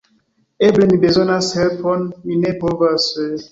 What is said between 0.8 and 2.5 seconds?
mi bezonas helpon... mi